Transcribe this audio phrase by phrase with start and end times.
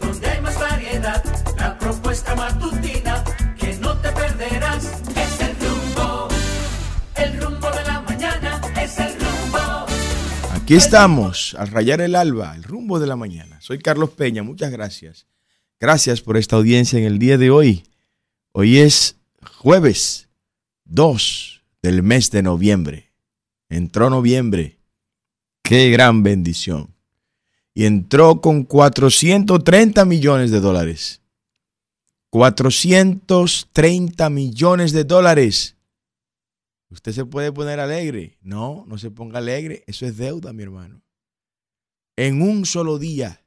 [0.00, 1.22] donde hay más variedad.
[1.58, 2.34] La propuesta
[3.58, 4.84] que no te perderás.
[5.16, 6.28] Es el rumbo,
[7.16, 9.86] el rumbo de la mañana, es el rumbo.
[10.52, 13.60] Aquí estamos, al rayar el alba, el rumbo de la mañana.
[13.60, 15.26] Soy Carlos Peña, muchas gracias.
[15.80, 17.84] Gracias por esta audiencia en el día de hoy.
[18.52, 19.16] Hoy es
[19.58, 20.28] jueves
[20.84, 23.12] 2 del mes de noviembre.
[23.68, 24.78] Entró noviembre.
[25.62, 26.93] Qué gran bendición.
[27.74, 31.22] Y entró con 430 millones de dólares.
[32.30, 35.76] 430 millones de dólares.
[36.88, 38.38] Usted se puede poner alegre.
[38.40, 39.82] No, no se ponga alegre.
[39.88, 41.02] Eso es deuda, mi hermano.
[42.16, 43.44] En un solo día,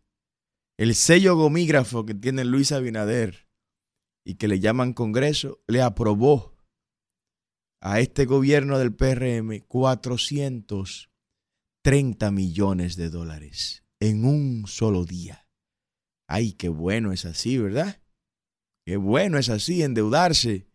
[0.77, 3.47] el sello gomígrafo que tiene Luis Abinader
[4.25, 6.57] y que le llaman Congreso, le aprobó
[7.81, 15.47] a este gobierno del PRM 430 millones de dólares en un solo día.
[16.27, 18.01] Ay, qué bueno es así, ¿verdad?
[18.85, 20.67] Qué bueno es así, endeudarse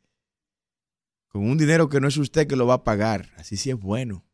[1.28, 3.32] con un dinero que no es usted que lo va a pagar.
[3.36, 4.26] Así sí es bueno.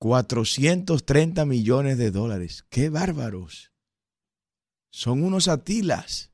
[0.00, 2.64] 430 millones de dólares.
[2.68, 3.72] ¡Qué bárbaros!
[4.90, 6.30] Son unos atilas.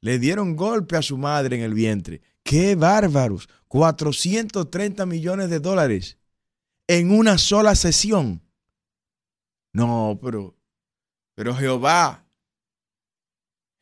[0.00, 2.22] Le dieron golpe a su madre en el vientre.
[2.44, 3.48] ¡Qué bárbaros!
[3.66, 6.18] 430 millones de dólares
[6.86, 8.47] en una sola sesión.
[9.72, 10.56] No, pero,
[11.34, 12.26] pero Jehová,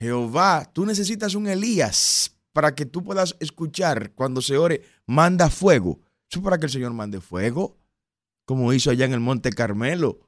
[0.00, 6.00] Jehová, tú necesitas un Elías para que tú puedas escuchar cuando se ore, manda fuego.
[6.30, 7.78] Eso para que el Señor mande fuego,
[8.46, 10.20] como hizo allá en el Monte Carmelo.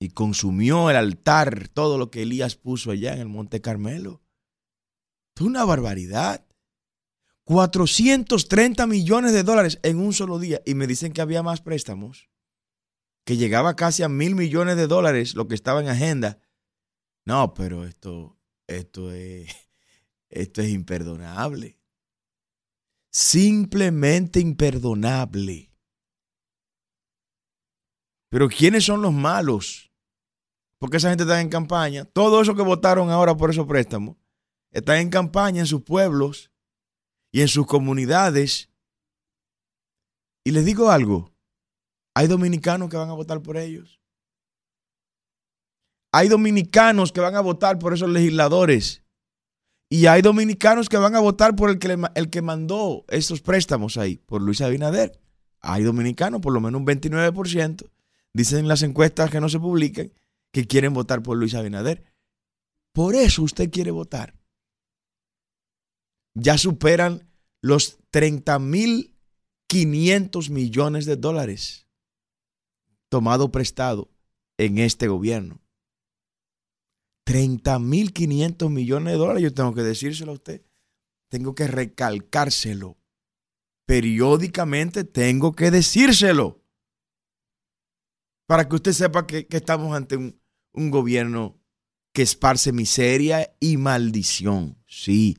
[0.00, 4.22] Y consumió el altar, todo lo que Elías puso allá en el Monte Carmelo.
[5.36, 6.44] Es una barbaridad.
[7.44, 10.60] 430 millones de dólares en un solo día.
[10.66, 12.30] Y me dicen que había más préstamos,
[13.24, 16.38] que llegaba casi a mil millones de dólares lo que estaba en agenda.
[17.24, 19.48] No, pero esto, esto es,
[20.28, 21.80] esto es imperdonable.
[23.10, 25.72] Simplemente imperdonable.
[28.28, 29.92] Pero ¿quiénes son los malos?
[30.78, 32.04] Porque esa gente está en campaña.
[32.04, 34.16] Todo eso que votaron ahora por esos préstamos,
[34.70, 36.50] están en campaña en sus pueblos
[37.30, 38.70] y en sus comunidades.
[40.42, 41.33] Y les digo algo,
[42.14, 44.00] hay dominicanos que van a votar por ellos.
[46.12, 49.02] Hay dominicanos que van a votar por esos legisladores.
[49.90, 53.96] Y hay dominicanos que van a votar por el que, el que mandó esos préstamos
[53.96, 55.20] ahí, por Luis Abinader.
[55.60, 57.90] Hay dominicanos, por lo menos un 29%,
[58.32, 60.12] dicen las encuestas que no se publican,
[60.52, 62.04] que quieren votar por Luis Abinader.
[62.92, 64.34] Por eso usted quiere votar
[66.34, 67.30] ya superan
[67.62, 71.83] los 30.500 millones de dólares
[73.14, 74.10] tomado prestado
[74.58, 75.60] en este gobierno.
[77.28, 80.62] 30.500 millones de dólares, yo tengo que decírselo a usted.
[81.28, 82.98] Tengo que recalcárselo.
[83.86, 86.60] Periódicamente tengo que decírselo.
[88.48, 90.42] Para que usted sepa que, estamos ante un,
[90.72, 91.56] un gobierno
[92.12, 94.76] que esparce miseria y maldición.
[94.88, 95.38] Sí,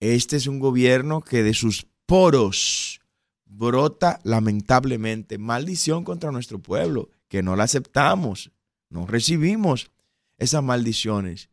[0.00, 3.00] este es un gobierno que de sus poros
[3.56, 8.50] brota lamentablemente maldición contra nuestro pueblo, que no la aceptamos,
[8.88, 9.90] no recibimos
[10.38, 11.50] esas maldiciones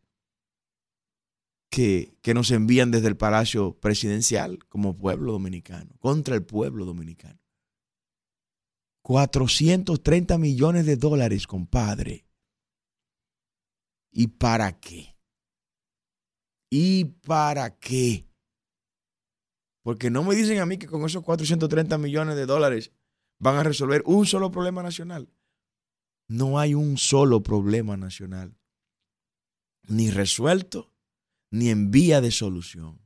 [1.70, 7.38] que, que, nos envían desde el Palacio Presidencial como pueblo dominicano, contra el pueblo dominicano.
[9.02, 12.26] 430 millones de dólares, compadre.
[14.10, 15.16] ¿Y para qué?
[16.68, 18.29] ¿Y para qué?
[19.82, 22.92] Porque no me dicen a mí que con esos 430 millones de dólares
[23.38, 25.28] van a resolver un solo problema nacional.
[26.28, 28.56] No hay un solo problema nacional,
[29.88, 30.92] ni resuelto,
[31.50, 33.00] ni en vía de solución.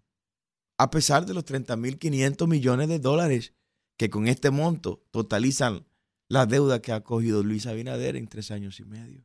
[0.76, 3.54] A pesar de los 30.500 millones de dólares
[3.96, 5.86] que con este monto totalizan
[6.28, 9.24] la deuda que ha cogido Luis Abinader en tres años y medio.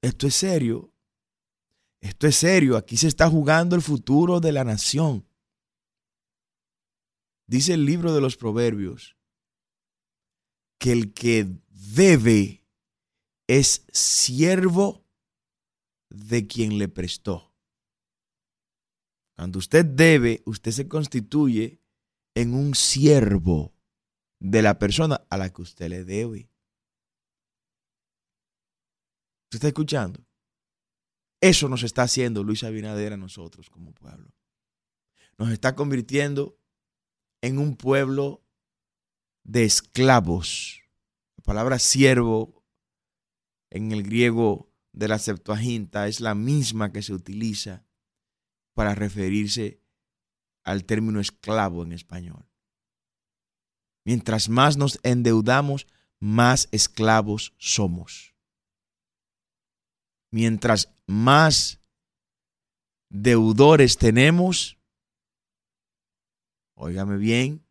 [0.00, 0.91] Esto es serio
[2.02, 5.24] esto es serio, aquí se está jugando el futuro de la nación.
[7.46, 9.16] Dice el libro de los Proverbios
[10.78, 12.66] que el que debe
[13.46, 15.06] es siervo
[16.10, 17.54] de quien le prestó.
[19.36, 21.80] Cuando usted debe, usted se constituye
[22.34, 23.76] en un siervo
[24.40, 26.50] de la persona a la que usted le debe.
[29.44, 30.26] ¿Usted está escuchando?
[31.42, 34.32] Eso nos está haciendo Luis Abinader a nosotros como pueblo.
[35.36, 36.56] Nos está convirtiendo
[37.40, 38.44] en un pueblo
[39.42, 40.84] de esclavos.
[41.36, 42.62] La palabra siervo
[43.70, 47.84] en el griego de la Septuaginta es la misma que se utiliza
[48.72, 49.80] para referirse
[50.62, 52.46] al término esclavo en español.
[54.04, 55.88] Mientras más nos endeudamos,
[56.20, 58.36] más esclavos somos.
[60.30, 61.80] Mientras más
[63.08, 64.78] deudores tenemos,
[66.74, 67.64] óigame bien,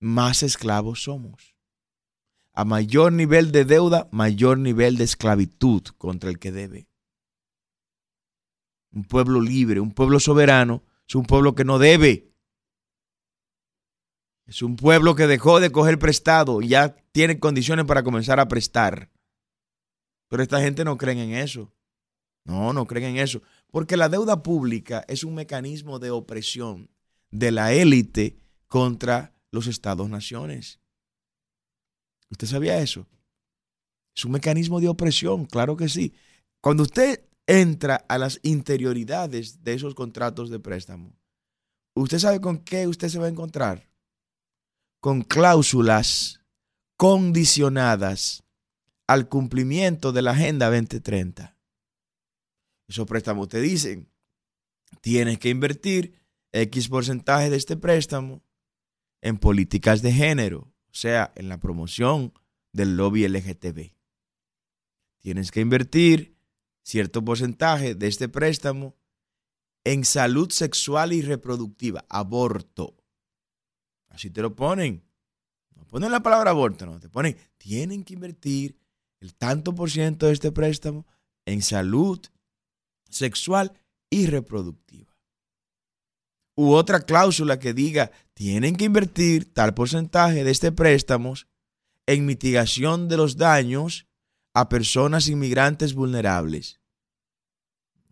[0.00, 1.54] más esclavos somos.
[2.52, 6.88] A mayor nivel de deuda, mayor nivel de esclavitud contra el que debe.
[8.92, 12.32] Un pueblo libre, un pueblo soberano, es un pueblo que no debe.
[14.46, 18.46] Es un pueblo que dejó de coger prestado y ya tiene condiciones para comenzar a
[18.46, 19.10] prestar.
[20.34, 21.72] Pero esta gente no cree en eso.
[22.44, 23.40] No, no creen en eso.
[23.70, 26.90] Porque la deuda pública es un mecanismo de opresión
[27.30, 28.36] de la élite
[28.66, 30.80] contra los estados-naciones.
[32.32, 33.06] ¿Usted sabía eso?
[34.16, 36.12] Es un mecanismo de opresión, claro que sí.
[36.60, 41.14] Cuando usted entra a las interioridades de esos contratos de préstamo,
[41.94, 43.88] ¿usted sabe con qué usted se va a encontrar?
[45.00, 46.40] Con cláusulas
[46.96, 48.43] condicionadas
[49.06, 51.56] al cumplimiento de la Agenda 2030.
[52.88, 54.10] Esos préstamos te dicen,
[55.00, 56.20] tienes que invertir
[56.52, 58.42] X porcentaje de este préstamo
[59.22, 62.32] en políticas de género, o sea, en la promoción
[62.72, 63.94] del lobby LGTB.
[65.20, 66.36] Tienes que invertir
[66.82, 68.94] cierto porcentaje de este préstamo
[69.84, 72.96] en salud sexual y reproductiva, aborto.
[74.08, 75.02] Así te lo ponen.
[75.74, 77.00] No ponen la palabra aborto, no.
[77.00, 78.78] Te ponen, tienen que invertir
[79.24, 81.06] el tanto por ciento de este préstamo
[81.46, 82.20] en salud
[83.08, 83.72] sexual
[84.10, 85.16] y reproductiva.
[86.56, 91.32] U otra cláusula que diga, tienen que invertir tal porcentaje de este préstamo
[92.06, 94.06] en mitigación de los daños
[94.52, 96.78] a personas inmigrantes vulnerables.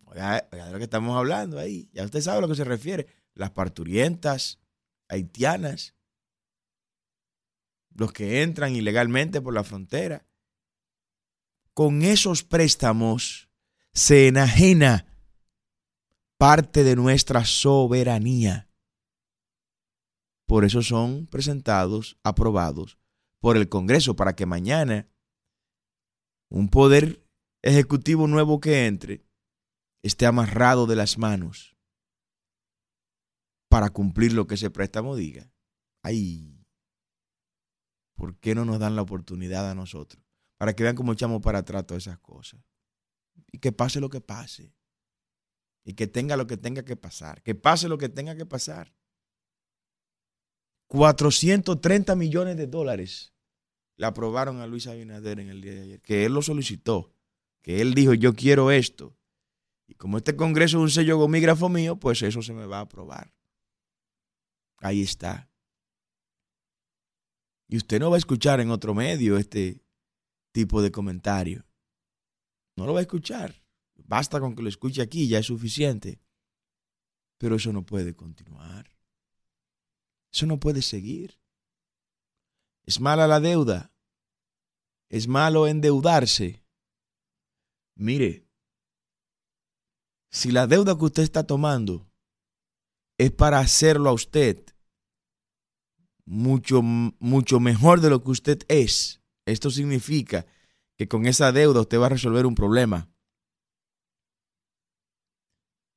[0.05, 1.91] Oiga, de lo que estamos hablando ahí.
[1.93, 3.05] Ya usted sabe a lo que se refiere.
[3.35, 4.59] Las parturientas
[5.09, 5.93] haitianas,
[7.93, 10.25] los que entran ilegalmente por la frontera.
[11.73, 13.49] Con esos préstamos
[13.93, 15.07] se enajena
[16.37, 18.69] parte de nuestra soberanía.
[20.45, 22.99] Por eso son presentados, aprobados
[23.39, 25.07] por el Congreso, para que mañana
[26.49, 27.25] un poder
[27.61, 29.25] ejecutivo nuevo que entre
[30.03, 31.75] esté amarrado de las manos
[33.67, 35.51] para cumplir lo que ese préstamo diga.
[36.03, 36.63] Ay,
[38.15, 40.23] ¿por qué no nos dan la oportunidad a nosotros?
[40.63, 42.61] Para que vean cómo echamos para atrás todas esas cosas
[43.51, 44.73] y que pase lo que pase.
[45.83, 47.43] Y que tenga lo que tenga que pasar.
[47.43, 48.95] Que pase lo que tenga que pasar.
[50.87, 53.33] 430 millones de dólares
[53.97, 56.01] le aprobaron a Luis Abinader en el día de ayer.
[56.01, 57.13] Que él lo solicitó.
[57.61, 59.17] Que él dijo, yo quiero esto.
[59.85, 62.83] Y como este Congreso es un sello gomígrafo mío, pues eso se me va a
[62.83, 63.33] aprobar.
[64.77, 65.49] Ahí está.
[67.67, 69.82] Y usted no va a escuchar en otro medio este
[70.53, 71.65] tipo de comentario.
[72.77, 73.61] No lo va a escuchar.
[73.95, 76.21] Basta con que lo escuche aquí, ya es suficiente.
[77.37, 78.95] Pero eso no puede continuar.
[80.31, 81.39] Eso no puede seguir.
[82.85, 83.93] Es mala la deuda.
[85.09, 86.63] Es malo endeudarse.
[87.95, 88.47] Mire,
[90.31, 92.09] si la deuda que usted está tomando
[93.17, 94.65] es para hacerlo a usted
[96.25, 100.45] mucho, mucho mejor de lo que usted es, esto significa
[100.97, 103.09] que con esa deuda usted va a resolver un problema.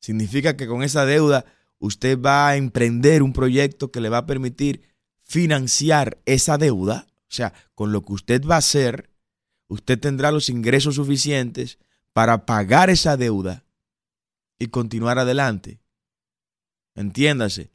[0.01, 1.45] Significa que con esa deuda
[1.79, 4.83] usted va a emprender un proyecto que le va a permitir
[5.23, 7.07] financiar esa deuda.
[7.23, 9.11] O sea, con lo que usted va a hacer,
[9.69, 11.79] usted tendrá los ingresos suficientes
[12.13, 13.65] para pagar esa deuda
[14.59, 15.81] y continuar adelante.
[16.95, 17.73] Entiéndase,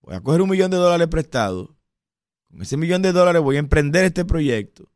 [0.00, 1.76] voy a coger un millón de dólares prestado.
[2.48, 4.91] Con ese millón de dólares voy a emprender este proyecto.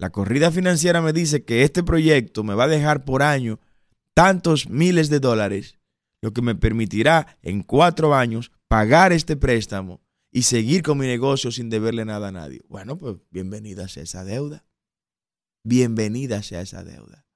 [0.00, 3.60] La corrida financiera me dice que este proyecto me va a dejar por año
[4.14, 5.78] tantos miles de dólares,
[6.22, 10.00] lo que me permitirá en cuatro años pagar este préstamo
[10.32, 12.62] y seguir con mi negocio sin deberle nada a nadie.
[12.66, 14.64] Bueno, pues bienvenida sea esa deuda.
[15.64, 17.26] Bienvenida sea esa deuda.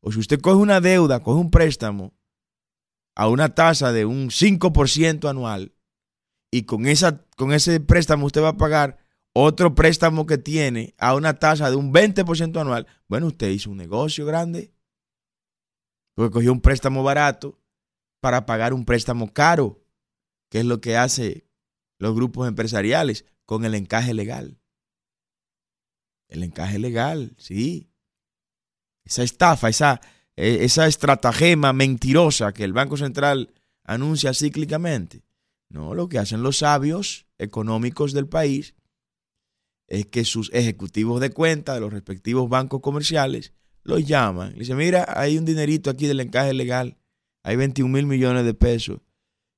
[0.00, 2.12] O si usted coge una deuda, coge un préstamo
[3.14, 5.76] a una tasa de un 5% anual
[6.50, 9.03] y con, esa, con ese préstamo usted va a pagar
[9.34, 13.76] otro préstamo que tiene a una tasa de un 20% anual, bueno, usted hizo un
[13.76, 14.72] negocio grande.
[16.14, 17.60] Porque cogió un préstamo barato
[18.20, 19.84] para pagar un préstamo caro,
[20.48, 21.48] que es lo que hace
[21.98, 24.60] los grupos empresariales con el encaje legal.
[26.28, 27.90] El encaje legal, sí.
[29.04, 30.00] Esa estafa, esa,
[30.36, 35.24] eh, esa estratagema mentirosa que el Banco Central anuncia cíclicamente.
[35.68, 38.74] No, lo que hacen los sabios económicos del país
[39.94, 43.52] es que sus ejecutivos de cuenta de los respectivos bancos comerciales
[43.84, 44.52] los llaman.
[44.54, 46.98] Le dicen, mira, hay un dinerito aquí del encaje legal,
[47.44, 49.00] hay 21 mil millones de pesos.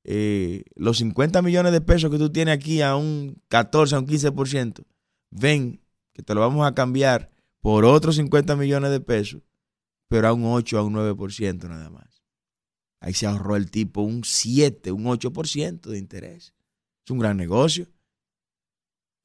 [0.04, 4.06] Eh, los 50 millones de pesos que tú tienes aquí a un 14, a un
[4.06, 4.84] 15%,
[5.30, 5.80] ven
[6.12, 9.42] que te lo vamos a cambiar por otros 50 millones de pesos,
[10.08, 12.22] pero a un 8, a un 9% nada más.
[13.00, 16.54] Ahí se ahorró el tipo un 7, un 8% de interés.
[17.04, 17.88] Es un gran negocio.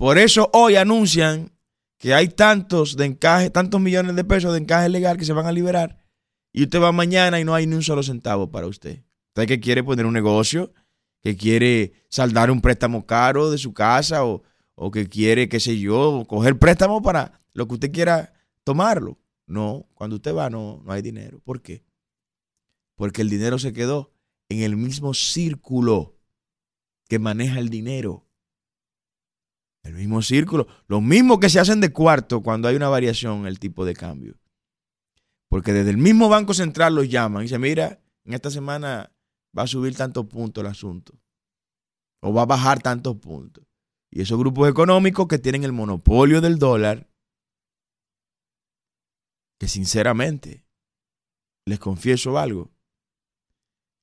[0.01, 1.51] Por eso hoy anuncian
[2.00, 5.46] que hay tantos de encaje, tantos millones de pesos de encaje legal que se van
[5.46, 6.00] a liberar
[6.51, 9.03] y usted va mañana y no hay ni un solo centavo para usted.
[9.27, 10.74] Usted que quiere poner un negocio,
[11.22, 14.41] que quiere saldar un préstamo caro de su casa o,
[14.74, 19.20] o que quiere, qué sé yo, coger préstamo para lo que usted quiera tomarlo.
[19.46, 21.41] No, cuando usted va no, no hay dinero.
[21.41, 21.84] ¿Por qué?
[22.96, 24.12] Porque el dinero se quedó
[24.50, 26.17] en el mismo círculo
[27.08, 28.25] que maneja el dinero.
[29.84, 30.68] El mismo círculo.
[30.88, 33.96] Lo mismo que se hacen de cuarto cuando hay una variación en el tipo de
[33.96, 34.38] cambio.
[35.50, 39.12] Porque desde el mismo Banco Central los llaman y dicen, mira, en esta semana
[39.58, 41.14] va a subir tantos puntos el asunto.
[42.22, 43.66] O va a bajar tantos puntos.
[44.12, 47.10] Y esos grupos económicos que tienen el monopolio del dólar,
[49.58, 50.66] que sinceramente,
[51.66, 52.72] les confieso algo,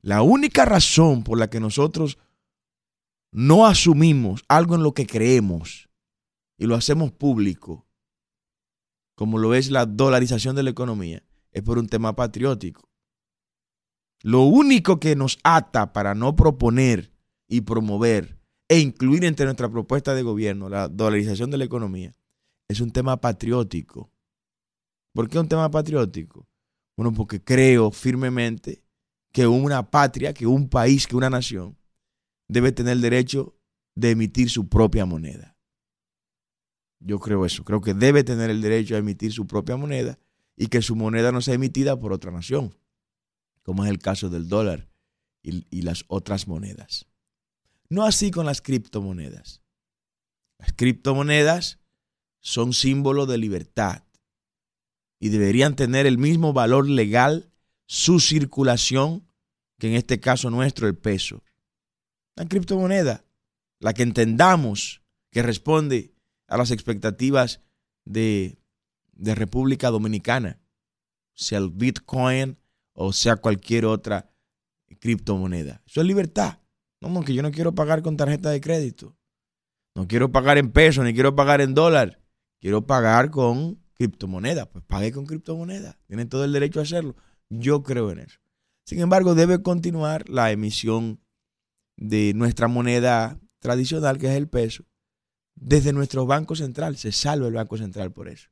[0.01, 2.19] la única razón por la que nosotros
[3.31, 5.89] no asumimos algo en lo que creemos
[6.57, 7.87] y lo hacemos público,
[9.15, 12.89] como lo es la dolarización de la economía, es por un tema patriótico.
[14.23, 17.13] Lo único que nos ata para no proponer
[17.47, 22.17] y promover e incluir entre nuestra propuesta de gobierno la dolarización de la economía
[22.69, 24.11] es un tema patriótico.
[25.15, 26.47] ¿Por qué un tema patriótico?
[26.97, 28.83] Bueno, porque creo firmemente
[29.33, 31.78] que una patria, que un país, que una nación
[32.49, 33.55] debe tener el derecho
[33.95, 35.57] de emitir su propia moneda.
[37.01, 40.19] Yo creo eso, creo que debe tener el derecho a emitir su propia moneda
[40.57, 42.75] y que su moneda no sea emitida por otra nación,
[43.63, 44.89] como es el caso del dólar
[45.43, 47.07] y, y las otras monedas.
[47.89, 49.63] No así con las criptomonedas.
[50.59, 51.79] Las criptomonedas
[52.41, 54.03] son símbolo de libertad
[55.21, 57.53] y deberían tener el mismo valor legal
[57.87, 59.27] su circulación
[59.79, 61.43] que en este caso nuestro el peso.
[62.39, 63.25] La criptomoneda,
[63.81, 65.03] la que entendamos
[65.33, 66.15] que responde
[66.47, 67.61] a las expectativas
[68.05, 68.61] de,
[69.13, 70.61] de República Dominicana,
[71.35, 72.57] sea el Bitcoin
[72.93, 74.31] o sea cualquier otra
[75.01, 75.83] criptomoneda.
[75.85, 76.61] Eso es libertad.
[77.01, 79.17] No, que yo no quiero pagar con tarjeta de crédito.
[79.97, 82.21] No quiero pagar en pesos, ni quiero pagar en dólar.
[82.61, 84.71] Quiero pagar con criptomoneda.
[84.71, 85.99] Pues pague con criptomoneda.
[86.07, 87.17] Tienen todo el derecho a hacerlo.
[87.49, 88.39] Yo creo en eso.
[88.85, 91.21] Sin embargo, debe continuar la emisión
[91.99, 94.85] de nuestra moneda tradicional, que es el peso,
[95.55, 96.97] desde nuestro Banco Central.
[96.97, 98.49] Se salva el Banco Central por eso.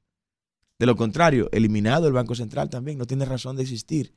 [0.79, 4.15] De lo contrario, eliminado el Banco Central también, no tiene razón de existir.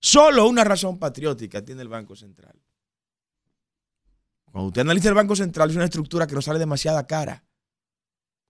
[0.00, 2.62] Solo una razón patriótica tiene el Banco Central.
[4.44, 7.44] Cuando usted analiza el Banco Central, es una estructura que nos sale demasiada cara.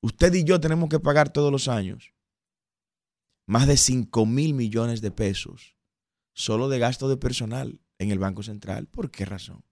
[0.03, 2.13] Usted y yo tenemos que pagar todos los años
[3.47, 5.77] más de 5 mil millones de pesos
[6.35, 8.87] solo de gasto de personal en el Banco Central.
[8.87, 9.65] ¿Por qué razón?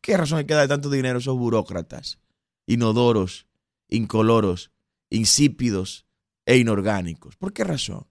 [0.00, 2.18] ¿Qué razón hay que dar tanto dinero a esos burócratas,
[2.66, 3.46] inodoros,
[3.88, 4.70] incoloros,
[5.10, 6.06] insípidos
[6.46, 7.36] e inorgánicos?
[7.36, 8.06] ¿Por qué razón?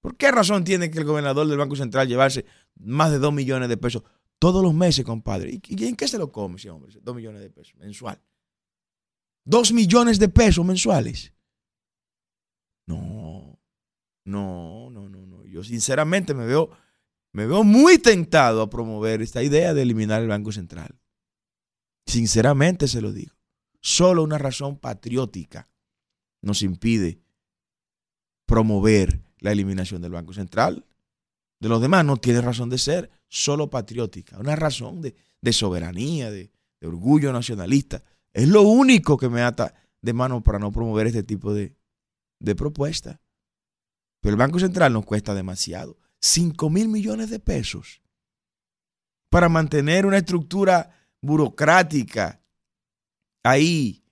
[0.00, 2.44] ¿Por qué razón tiene que el gobernador del Banco Central llevarse
[2.74, 4.02] más de 2 millones de pesos
[4.38, 5.60] todos los meses, compadre?
[5.62, 6.92] ¿Y en qué se lo come ese hombre?
[7.00, 8.20] 2 millones de pesos mensual.
[9.44, 11.32] 2 millones de pesos mensuales.
[12.86, 13.60] No,
[14.24, 15.44] no, no, no, no.
[15.44, 16.70] Yo sinceramente me veo
[17.32, 21.00] me veo muy tentado a promover esta idea de eliminar el Banco Central.
[22.06, 23.34] Sinceramente se lo digo.
[23.80, 25.68] Solo una razón patriótica
[26.42, 27.20] nos impide
[28.46, 30.84] promover la eliminación del Banco Central.
[31.58, 34.38] De los demás no tiene razón de ser, solo patriótica.
[34.38, 35.14] Una razón de,
[35.52, 36.50] soberanía, de,
[36.82, 38.02] orgullo nacionalista.
[38.32, 41.76] Es lo único que me ata de mano para no promover este tipo de,
[42.40, 43.20] de propuesta.
[44.20, 45.98] Pero el Banco Central nos cuesta demasiado.
[46.22, 48.00] 5 mil millones de pesos
[49.30, 52.42] para mantener una estructura burocrática
[53.42, 54.04] ahí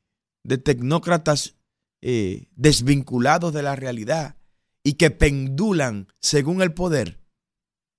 [0.45, 1.57] de tecnócratas
[2.03, 4.37] eh, desvinculados de la realidad
[4.83, 7.21] y que pendulan según el poder.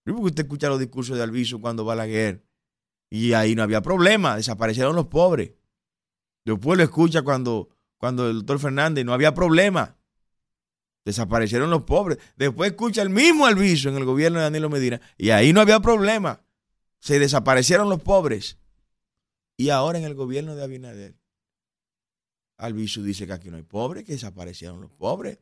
[0.04, 2.42] Porque usted escucha los discursos de Alviso cuando va a la guerra
[3.10, 5.52] y ahí no había problema, desaparecieron los pobres.
[6.46, 9.98] Después lo escucha cuando, cuando el doctor Fernández no había problema.
[11.04, 12.20] Desaparecieron los pobres.
[12.36, 15.80] Después escucha el mismo Alviso en el gobierno de Danilo Medina y ahí no había
[15.80, 16.44] problema.
[17.00, 18.58] Se desaparecieron los pobres.
[19.58, 21.16] Y ahora en el gobierno de Abinader,
[22.58, 25.40] Alviso dice que aquí no hay pobres, que desaparecieron los pobres,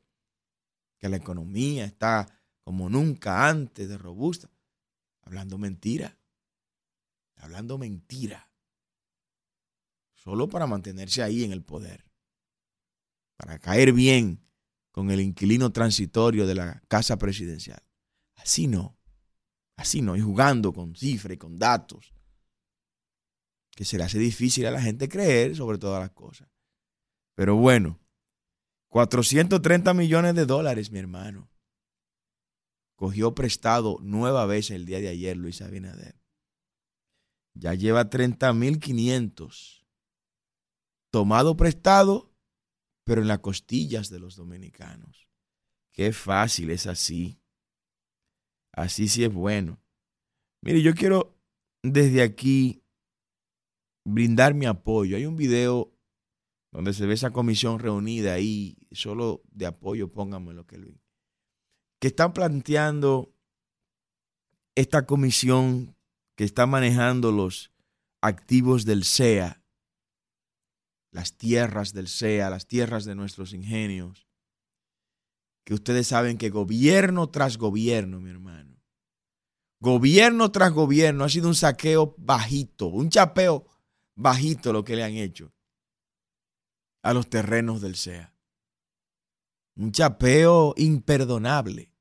[0.98, 2.28] que la economía está
[2.62, 4.50] como nunca antes de robusta.
[5.22, 6.18] Hablando mentira.
[7.36, 8.50] Hablando mentira.
[10.14, 12.06] Solo para mantenerse ahí en el poder.
[13.38, 14.49] Para caer bien
[14.92, 17.82] con el inquilino transitorio de la casa presidencial.
[18.36, 18.98] Así no.
[19.76, 20.16] Así no.
[20.16, 22.14] Y jugando con cifras y con datos.
[23.72, 26.50] Que se le hace difícil a la gente creer sobre todas las cosas.
[27.36, 28.00] Pero bueno,
[28.90, 31.50] 430 millones de dólares, mi hermano.
[32.96, 36.20] Cogió prestado nueva vez el día de ayer Luis Abinader.
[37.54, 39.80] Ya lleva 30.500
[41.10, 42.29] tomado prestado
[43.10, 45.28] pero en las costillas de los dominicanos.
[45.92, 47.42] Qué fácil es así.
[48.72, 49.82] Así sí es bueno.
[50.62, 51.36] Mire, yo quiero
[51.82, 52.84] desde aquí
[54.06, 55.18] brindar mi apoyo.
[55.18, 55.92] Hay un video
[56.72, 60.94] donde se ve esa comisión reunida ahí, solo de apoyo, pónganme lo que lo
[62.00, 63.34] que están planteando
[64.76, 65.96] esta comisión
[66.36, 67.74] que está manejando los
[68.22, 69.64] activos del SEA
[71.12, 74.28] las tierras del SEA, las tierras de nuestros ingenios,
[75.64, 78.82] que ustedes saben que gobierno tras gobierno, mi hermano,
[79.80, 83.68] gobierno tras gobierno ha sido un saqueo bajito, un chapeo
[84.16, 85.54] bajito lo que le han hecho
[87.02, 88.36] a los terrenos del SEA.
[89.76, 91.94] Un chapeo imperdonable.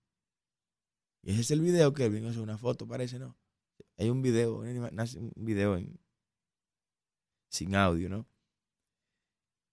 [1.23, 3.37] Y ese es el video que vino a una foto, parece, ¿no?
[3.97, 5.79] Hay un video, un video
[7.49, 8.27] sin audio, ¿no?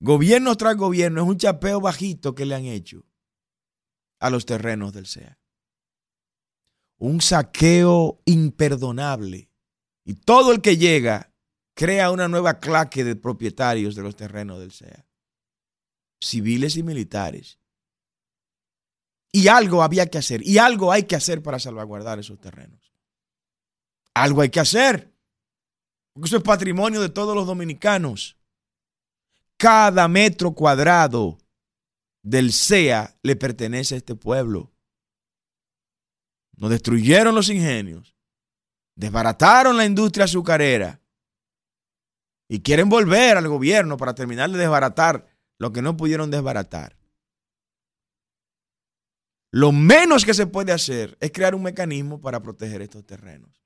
[0.05, 3.03] Gobierno tras gobierno, es un chapeo bajito que le han hecho
[4.19, 5.39] a los terrenos del SEA.
[6.99, 9.49] Un saqueo imperdonable.
[10.03, 11.33] Y todo el que llega
[11.73, 15.07] crea una nueva claque de propietarios de los terrenos del SEA.
[16.21, 17.57] Civiles y militares.
[19.31, 20.45] Y algo había que hacer.
[20.45, 22.93] Y algo hay que hacer para salvaguardar esos terrenos.
[24.13, 25.11] Algo hay que hacer.
[26.13, 28.37] Porque eso es patrimonio de todos los dominicanos.
[29.57, 31.37] Cada metro cuadrado
[32.21, 34.73] del SEA le pertenece a este pueblo.
[36.57, 38.15] Nos destruyeron los ingenios,
[38.95, 41.01] desbarataron la industria azucarera
[42.47, 46.97] y quieren volver al gobierno para terminar de desbaratar lo que no pudieron desbaratar.
[49.51, 53.63] Lo menos que se puede hacer es crear un mecanismo para proteger estos terrenos.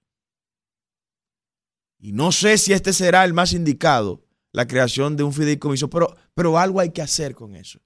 [1.97, 6.15] Y no sé si este será el más indicado la creación de un fideicomiso, pero,
[6.33, 7.79] pero algo hay que hacer con eso.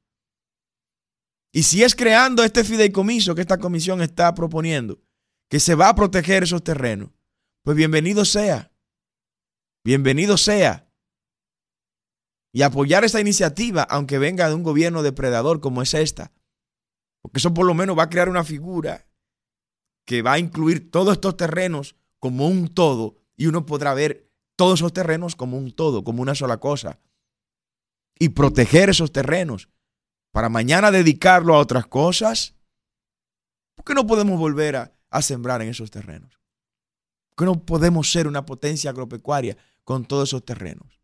[1.51, 4.99] Y si es creando este fideicomiso que esta comisión está proponiendo,
[5.49, 7.11] que se va a proteger esos terrenos,
[7.63, 8.71] pues bienvenido sea.
[9.85, 10.89] Bienvenido sea.
[12.51, 16.31] Y apoyar esa iniciativa, aunque venga de un gobierno depredador como es esta.
[17.21, 19.07] Porque eso por lo menos va a crear una figura
[20.05, 24.22] que va a incluir todos estos terrenos como un todo y uno podrá ver
[24.55, 26.99] todos esos terrenos como un todo, como una sola cosa.
[28.19, 29.69] Y proteger esos terrenos
[30.31, 32.55] para mañana dedicarlo a otras cosas.
[33.75, 36.39] ¿Por qué no podemos volver a, a sembrar en esos terrenos?
[37.29, 40.99] ¿Por qué no podemos ser una potencia agropecuaria con todos esos terrenos?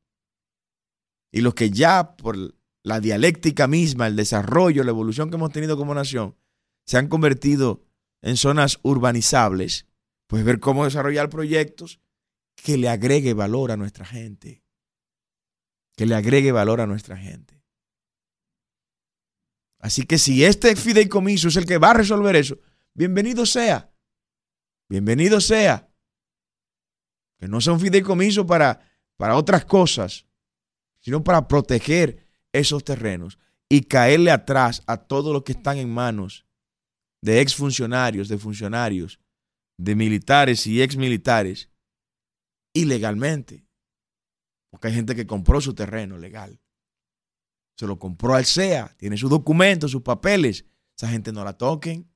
[1.32, 2.38] Y los que ya por
[2.84, 6.36] la dialéctica misma, el desarrollo, la evolución que hemos tenido como nación,
[6.86, 7.84] se han convertido
[8.22, 9.86] en zonas urbanizables,
[10.28, 12.00] pues ver cómo desarrollar proyectos
[12.64, 14.64] que le agregue valor a nuestra gente.
[15.96, 17.64] Que le agregue valor a nuestra gente.
[19.80, 22.60] Así que si este fideicomiso es el que va a resolver eso,
[22.94, 23.92] bienvenido sea.
[24.90, 25.90] Bienvenido sea.
[27.38, 28.82] Que no sea un fideicomiso para,
[29.18, 30.26] para otras cosas,
[31.00, 36.46] sino para proteger esos terrenos y caerle atrás a todos los que están en manos
[37.22, 39.20] de exfuncionarios, de funcionarios,
[39.78, 41.69] de militares y exmilitares
[42.74, 43.66] ilegalmente.
[44.70, 46.60] Porque hay gente que compró su terreno legal.
[47.78, 50.66] Se lo compró al SEA, tiene sus documentos, sus papeles.
[50.98, 52.12] Esa gente no la toquen.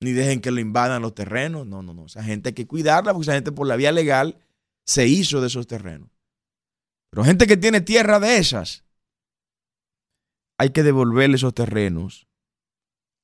[0.00, 1.66] Ni dejen que lo invadan los terrenos.
[1.66, 2.06] No, no, no.
[2.06, 4.38] Esa gente hay que cuidarla porque esa gente por la vía legal
[4.86, 6.08] se hizo de esos terrenos.
[7.10, 8.84] Pero gente que tiene tierra de esas,
[10.58, 12.26] hay que devolverle esos terrenos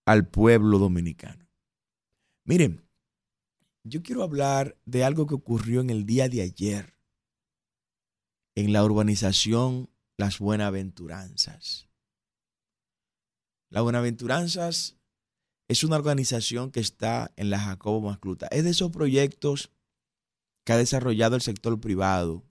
[0.07, 1.49] al pueblo dominicano.
[2.47, 2.87] Miren,
[3.85, 6.95] yo quiero hablar de algo que ocurrió en el día de ayer
[8.57, 11.89] en la urbanización las buenaventuranzas.
[13.69, 14.97] Las buenaventuranzas
[15.69, 18.47] es una organización que está en la Jacobo Mascluta.
[18.49, 19.71] Es de esos proyectos
[20.65, 22.45] que ha desarrollado el sector privado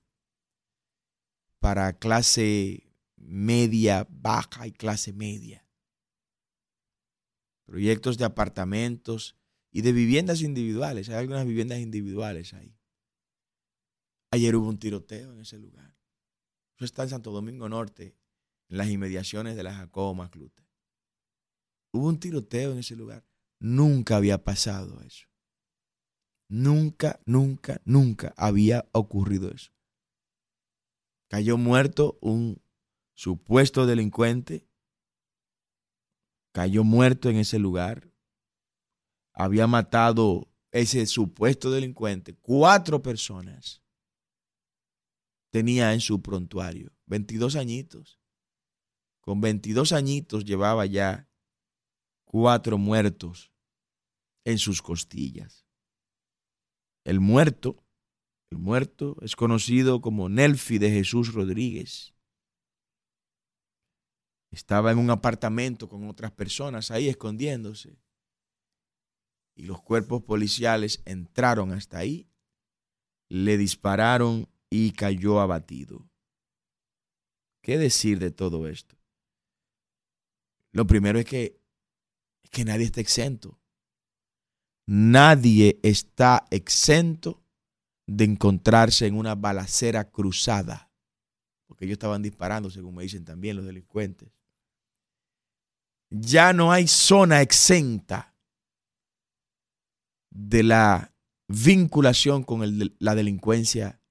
[1.59, 5.65] para clase media, baja y clase media.
[7.65, 9.37] Proyectos de apartamentos
[9.73, 11.09] y de viviendas individuales.
[11.09, 12.77] Hay algunas viviendas individuales ahí.
[14.31, 15.97] Ayer hubo un tiroteo en ese lugar.
[16.77, 18.15] Eso está en Santo Domingo Norte,
[18.69, 20.63] en las inmediaciones de la Jacobo Macluta.
[21.91, 23.25] Hubo un tiroteo en ese lugar.
[23.59, 25.27] Nunca había pasado eso.
[26.49, 29.71] Nunca, nunca, nunca había ocurrido eso.
[31.29, 32.61] Cayó muerto un
[33.15, 34.67] supuesto delincuente.
[36.51, 38.12] Cayó muerto en ese lugar.
[39.33, 43.81] Había matado ese supuesto delincuente cuatro personas.
[45.51, 48.19] Tenía en su prontuario 22 añitos.
[49.21, 51.29] Con 22 añitos llevaba ya
[52.25, 53.51] cuatro muertos
[54.45, 55.65] en sus costillas.
[57.03, 57.83] El muerto,
[58.49, 62.13] el muerto es conocido como Nelfi de Jesús Rodríguez.
[64.51, 67.97] Estaba en un apartamento con otras personas ahí escondiéndose.
[69.55, 72.27] Y los cuerpos policiales entraron hasta ahí,
[73.29, 76.09] le dispararon y cayó abatido.
[77.61, 78.95] ¿Qué decir de todo esto?
[80.71, 81.63] Lo primero es que
[82.53, 83.59] que nadie está exento.
[84.85, 87.43] Nadie está exento
[88.05, 90.91] de encontrarse en una balacera cruzada,
[91.65, 94.29] porque ellos estaban disparando, según me dicen también los delincuentes.
[96.11, 98.32] Ya no hay zona exenta
[100.33, 101.13] de la
[101.47, 102.61] vinculación con
[102.99, 104.01] la delincuencia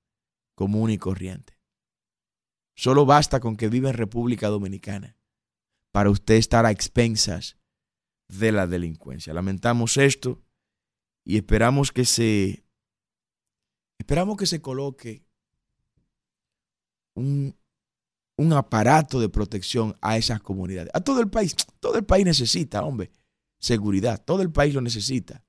[0.54, 1.58] común y corriente.
[2.74, 5.16] Solo basta con que viva en República Dominicana
[5.90, 7.58] para usted estar a expensas
[8.28, 9.34] de la delincuencia.
[9.34, 10.40] Lamentamos esto
[11.24, 12.64] y esperamos que se
[13.98, 15.24] esperamos que se coloque
[17.14, 17.56] un,
[18.36, 20.90] un aparato de protección a esas comunidades.
[20.94, 23.10] A todo el país, todo el país necesita, hombre,
[23.58, 25.44] seguridad, todo el país lo necesita.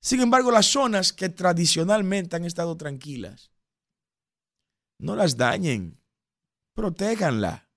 [0.00, 3.52] Sin embargo, las zonas que tradicionalmente han estado tranquilas,
[4.98, 6.00] no las dañen,
[6.74, 7.68] protéjanla.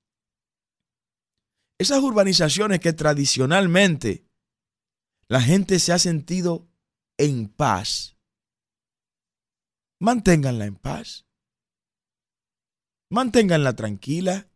[1.78, 4.26] Esas urbanizaciones que tradicionalmente
[5.28, 6.70] la gente se ha sentido
[7.18, 8.18] en paz,
[10.00, 11.26] manténganla en paz.
[13.10, 14.50] Manténganla tranquila.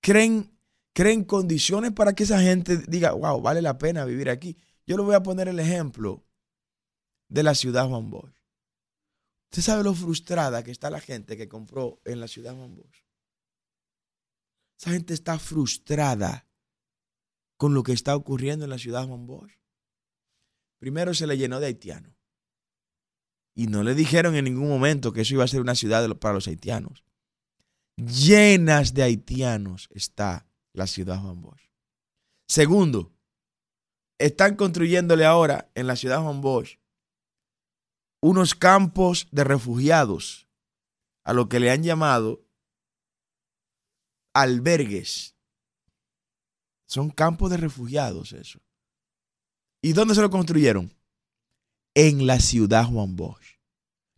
[0.00, 0.56] Creen,
[0.92, 4.56] creen condiciones para que esa gente diga, wow, vale la pena vivir aquí.
[4.86, 6.24] Yo le voy a poner el ejemplo
[7.32, 8.36] de la ciudad Juan Bosch.
[9.50, 13.04] Usted sabe lo frustrada que está la gente que compró en la ciudad Juan Bosch.
[14.78, 16.46] Esa gente está frustrada
[17.56, 19.52] con lo que está ocurriendo en la ciudad Juan Bosch.
[20.78, 22.14] Primero se le llenó de haitianos.
[23.54, 26.34] Y no le dijeron en ningún momento que eso iba a ser una ciudad para
[26.34, 27.02] los haitianos.
[27.96, 31.70] Llenas de haitianos está la ciudad Juan Bosch.
[32.46, 33.14] Segundo,
[34.18, 36.81] están construyéndole ahora en la ciudad Juan Bosch
[38.22, 40.48] unos campos de refugiados,
[41.24, 42.46] a lo que le han llamado
[44.32, 45.34] albergues.
[46.86, 48.60] Son campos de refugiados eso.
[49.82, 50.94] ¿Y dónde se lo construyeron?
[51.94, 53.58] En la ciudad Juan Bosch.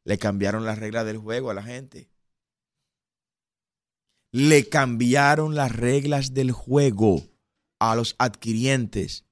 [0.04, 2.10] Le cambiaron las reglas del juego a la gente.
[4.32, 7.22] Le cambiaron las reglas del juego
[7.78, 9.24] a los adquirientes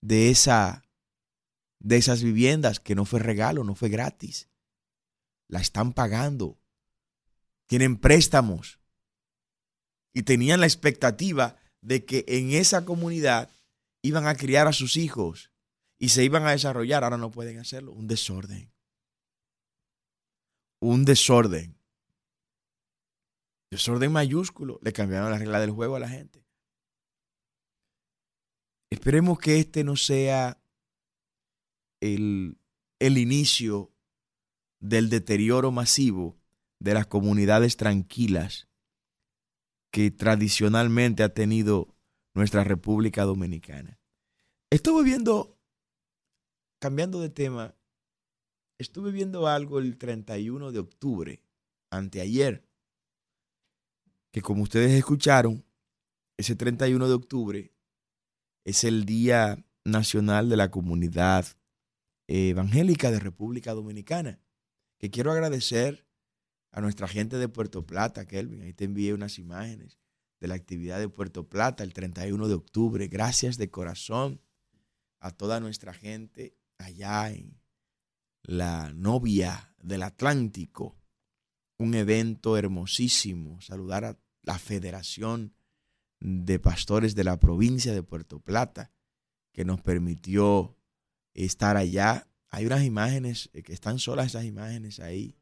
[0.00, 0.83] de, esa,
[1.84, 4.48] de esas viviendas que no fue regalo, no fue gratis.
[5.48, 6.58] La están pagando.
[7.66, 8.80] Tienen préstamos
[10.14, 13.50] y tenían la expectativa de que en esa comunidad
[14.02, 15.50] iban a criar a sus hijos
[15.98, 17.04] y se iban a desarrollar.
[17.04, 17.92] Ahora no pueden hacerlo.
[17.92, 18.72] Un desorden.
[20.80, 21.78] Un desorden.
[23.70, 24.80] Desorden mayúsculo.
[24.82, 26.46] Le cambiaron la regla del juego a la gente.
[28.90, 30.63] Esperemos que este no sea
[32.04, 32.58] el,
[32.98, 33.90] el inicio
[34.78, 36.36] del deterioro masivo
[36.78, 38.68] de las comunidades tranquilas
[39.90, 41.96] que tradicionalmente ha tenido
[42.34, 43.98] nuestra República Dominicana.
[44.70, 45.58] Estuve viendo,
[46.78, 47.74] cambiando de tema,
[48.78, 51.42] estuve viendo algo el 31 de octubre,
[51.90, 52.68] anteayer,
[54.30, 55.64] que como ustedes escucharon,
[56.36, 57.72] ese 31 de octubre
[58.64, 61.46] es el Día Nacional de la Comunidad
[62.26, 64.40] Evangélica de República Dominicana,
[64.98, 66.06] que quiero agradecer
[66.72, 68.62] a nuestra gente de Puerto Plata, Kelvin.
[68.62, 69.98] Ahí te envié unas imágenes
[70.40, 73.06] de la actividad de Puerto Plata el 31 de octubre.
[73.08, 74.40] Gracias de corazón
[75.20, 77.60] a toda nuestra gente allá en
[78.42, 80.98] la novia del Atlántico.
[81.78, 83.60] Un evento hermosísimo.
[83.60, 85.54] Saludar a la Federación
[86.20, 88.90] de Pastores de la provincia de Puerto Plata
[89.52, 90.76] que nos permitió
[91.34, 92.26] estar allá.
[92.48, 95.36] Hay unas imágenes, eh, que están solas esas imágenes ahí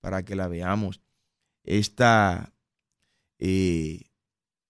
[0.00, 1.00] para que la veamos.
[1.64, 2.54] Esta,
[3.38, 4.04] eh,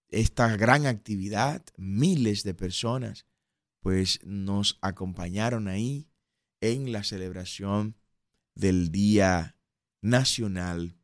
[0.07, 3.25] esta gran actividad, miles de personas,
[3.81, 6.07] pues nos acompañaron ahí
[6.61, 7.95] en la celebración
[8.55, 9.55] del Día
[10.01, 10.97] Nacional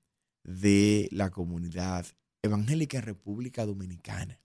[0.44, 2.06] de la Comunidad
[2.42, 4.40] Evangélica República Dominicana.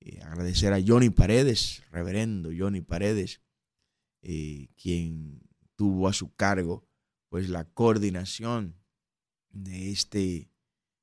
[0.00, 3.40] Eh, agradecer a Johnny Paredes, reverendo Johnny Paredes,
[4.24, 5.40] eh, quien
[5.76, 6.86] tuvo a su cargo
[7.28, 8.76] pues la coordinación
[9.50, 10.50] de este,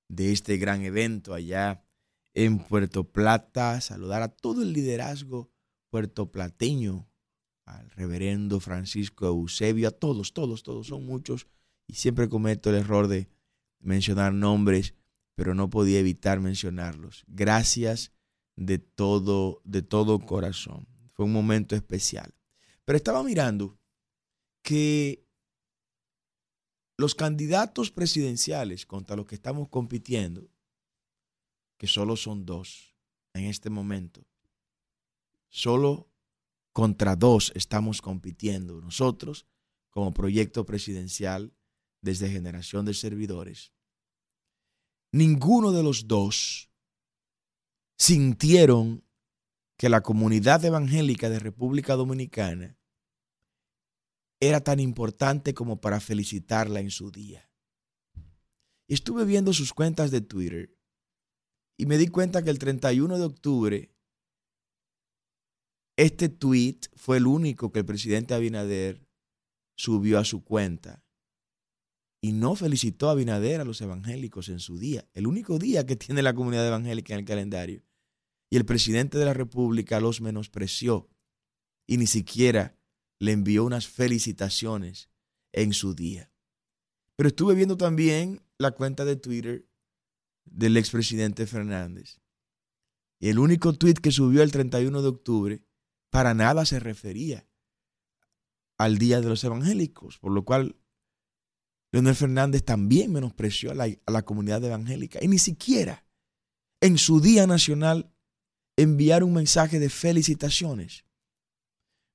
[0.08, 1.84] de este gran evento allá
[2.34, 5.52] en Puerto Plata, saludar a todo el liderazgo
[5.90, 7.10] puertoplateño,
[7.66, 11.48] al reverendo Francisco Eusebio, a todos, todos, todos, son muchos,
[11.86, 13.30] y siempre cometo el error de
[13.80, 14.96] mencionar nombres,
[15.36, 17.26] pero no podía evitar mencionarlos.
[17.28, 18.14] Gracias
[18.56, 20.88] de todo, de todo corazón.
[21.14, 22.34] Fue un momento especial.
[22.86, 23.80] Pero estaba mirando
[24.64, 25.26] que
[26.98, 30.50] los candidatos presidenciales contra los que estamos compitiendo,
[31.78, 32.96] que solo son dos
[33.34, 34.26] en este momento,
[35.50, 36.12] solo
[36.74, 39.46] contra dos estamos compitiendo nosotros
[39.90, 41.54] como proyecto presidencial
[42.02, 43.74] desde generación de servidores.
[45.12, 46.70] Ninguno de los dos
[47.98, 49.04] sintieron
[49.82, 52.78] que la comunidad evangélica de República Dominicana
[54.40, 57.50] era tan importante como para felicitarla en su día.
[58.88, 60.78] Estuve viendo sus cuentas de Twitter
[61.78, 63.92] y me di cuenta que el 31 de octubre
[65.98, 69.04] este tweet fue el único que el presidente Abinader
[69.76, 71.04] subió a su cuenta
[72.22, 75.96] y no felicitó a Abinader a los evangélicos en su día, el único día que
[75.96, 77.84] tiene la comunidad evangélica en el calendario
[78.52, 81.10] y el presidente de la República los menospreció
[81.88, 82.78] y ni siquiera
[83.18, 85.10] le envió unas felicitaciones
[85.54, 86.32] en su día.
[87.16, 89.66] Pero estuve viendo también la cuenta de Twitter
[90.44, 92.20] del expresidente Fernández.
[93.20, 95.64] Y el único tweet que subió el 31 de octubre
[96.10, 97.48] para nada se refería
[98.78, 100.76] al Día de los Evangélicos, por lo cual
[101.94, 106.06] Leonel Fernández también menospreció a la, a la comunidad evangélica y ni siquiera
[106.82, 108.14] en su Día Nacional
[108.78, 111.06] enviar un mensaje de felicitaciones.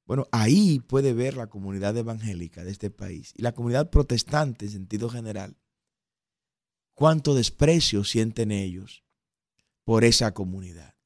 [0.04, 4.72] Bueno, ahí puede ver la comunidad evangélica de este país y la comunidad protestante en
[4.72, 5.56] sentido general
[6.96, 9.04] cuánto desprecio sienten ellos
[9.84, 10.96] por esa comunidad.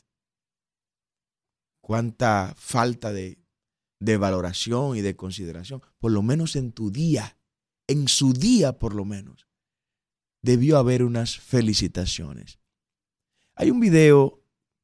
[1.83, 3.43] Cuánta falta de,
[3.99, 7.37] de valoración y de consideración, por lo menos en tu día,
[7.89, 9.49] en su día por lo menos,
[10.41, 12.61] debió haber unas felicitaciones.
[13.55, 14.40] Hay un video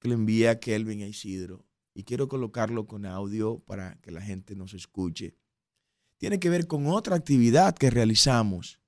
[0.06, 4.54] le envía a Kelvin a Isidro y quiero colocarlo con audio para que la gente
[4.54, 5.36] nos escuche.
[6.18, 8.80] Tiene que ver con otra actividad que realizamos,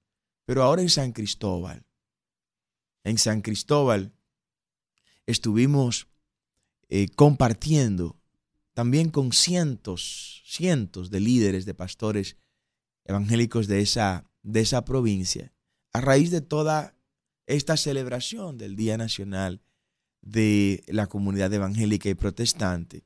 [0.44, 1.86] pero ahora en San Cristóbal.
[3.04, 4.12] En San Cristóbal
[5.26, 6.08] estuvimos
[6.88, 8.18] eh, compartiendo
[8.74, 12.36] también con cientos, cientos de líderes, de pastores
[13.04, 15.52] evangélicos de esa, de esa provincia,
[15.92, 16.94] a raíz de toda
[17.46, 19.62] esta celebración del Día Nacional
[20.22, 23.04] de la comunidad evangélica y protestante.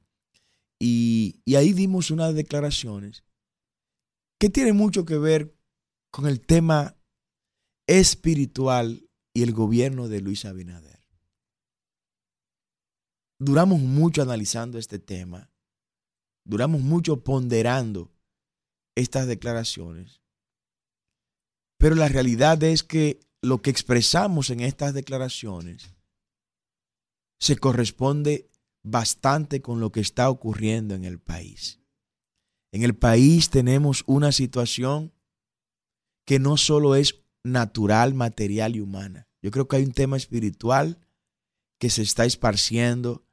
[0.85, 3.25] Y, ahí dimos unas declaraciones
[4.40, 5.55] que tienen mucho que ver
[6.11, 6.96] con el tema
[7.87, 11.01] espiritual y el gobierno de Luis Abinader.
[13.38, 15.53] Duramos mucho analizando este tema,
[16.44, 18.12] duramos mucho ponderando
[18.96, 20.20] estas declaraciones,
[21.79, 25.94] pero la realidad es que lo que expresamos en estas declaraciones
[27.42, 28.48] se corresponde
[28.85, 31.81] bastante con lo que está ocurriendo en el país.
[32.70, 35.12] En el país tenemos una situación
[36.24, 39.28] que no solo es natural, material y humana.
[39.42, 41.00] Yo creo que hay un tema espiritual
[41.81, 43.26] que se está esparciendo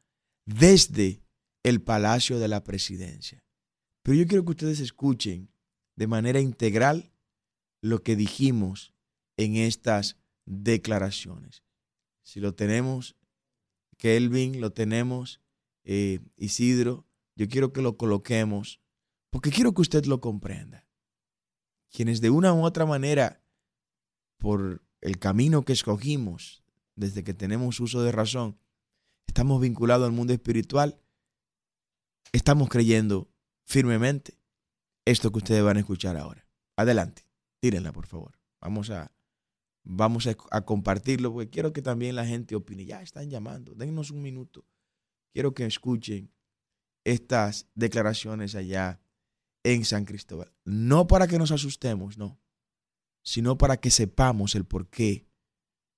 [0.48, 1.22] desde
[1.62, 3.46] el Palacio de la Presidencia.
[4.02, 5.52] Pero yo quiero que ustedes escuchen
[5.96, 7.14] de manera integral
[7.84, 8.92] lo que dijimos
[9.38, 10.18] en estas
[10.48, 11.64] declaraciones.
[12.24, 13.19] Si lo tenemos
[14.00, 15.42] Kelvin, lo tenemos,
[15.84, 18.82] eh, Isidro, yo quiero que lo coloquemos,
[19.30, 20.88] porque quiero que usted lo comprenda.
[21.92, 23.44] Quienes de una u otra manera,
[24.38, 26.64] por el camino que escogimos
[26.96, 28.58] desde que tenemos uso de razón,
[29.28, 31.02] estamos vinculados al mundo espiritual,
[32.32, 33.30] estamos creyendo
[33.66, 34.40] firmemente
[35.04, 36.48] esto que ustedes van a escuchar ahora.
[36.78, 37.26] Adelante,
[37.60, 38.40] tírenla por favor.
[38.62, 39.12] Vamos a,
[39.90, 42.86] vamos a, compartirlo porque quiero que también la gente opine.
[42.86, 44.64] Ya están llamando, dennos un minuto.
[45.34, 46.32] Quiero que escuchen
[47.04, 49.02] estas declaraciones allá
[49.64, 50.54] en San Cristóbal.
[50.64, 52.40] No para que nos asustemos, no,
[53.24, 55.26] sino para que sepamos el porqué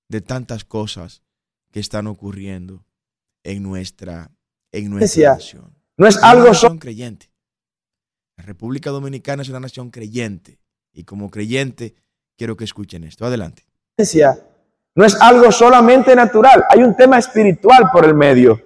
[0.08, 1.22] de tantas cosas
[1.70, 2.86] que están ocurriendo
[3.44, 4.30] en nuestra,
[4.72, 5.76] en nuestra nación.
[5.98, 7.30] No es algo creyente.
[8.36, 10.58] La República Dominicana es una nación creyente
[10.92, 11.94] y como creyente
[12.36, 13.26] quiero que escuchen esto.
[13.26, 13.66] Adelante.
[14.94, 18.60] No es algo solamente natural, hay un tema espiritual por el medio.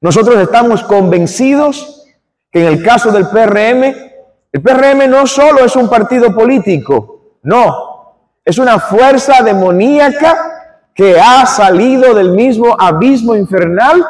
[0.00, 2.06] Nosotros estamos convencidos
[2.50, 3.84] que en el caso del PRM,
[4.52, 7.94] el PRM no solo es un partido político, no,
[8.44, 14.04] es una fuerza demoníaca que ha salido del mismo abismo infernal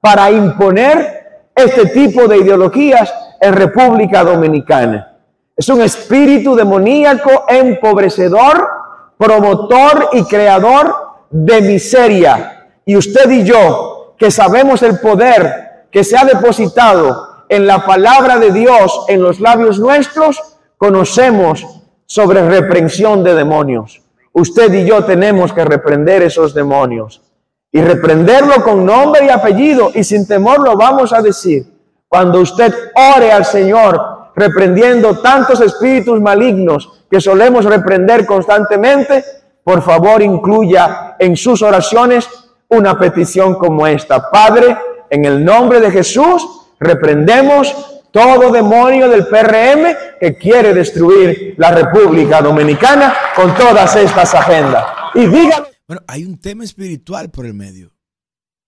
[0.00, 5.18] para imponer este tipo de ideologías en República Dominicana.
[5.54, 8.81] Es un espíritu demoníaco empobrecedor,
[9.22, 10.94] promotor y creador
[11.30, 12.66] de miseria.
[12.84, 18.38] Y usted y yo, que sabemos el poder que se ha depositado en la palabra
[18.38, 20.40] de Dios en los labios nuestros,
[20.76, 21.64] conocemos
[22.04, 24.02] sobre reprensión de demonios.
[24.32, 27.22] Usted y yo tenemos que reprender esos demonios
[27.70, 31.64] y reprenderlo con nombre y apellido y sin temor lo vamos a decir.
[32.08, 32.74] Cuando usted
[33.16, 39.24] ore al Señor reprendiendo tantos espíritus malignos que solemos reprender constantemente,
[39.64, 42.28] por favor incluya en sus oraciones
[42.68, 44.30] una petición como esta.
[44.30, 44.76] Padre,
[45.10, 46.42] en el nombre de Jesús,
[46.80, 47.74] reprendemos
[48.10, 54.84] todo demonio del PRM que quiere destruir la República Dominicana con todas estas agendas.
[55.14, 55.66] Y dígame.
[55.86, 57.92] Bueno, hay un tema espiritual por el medio.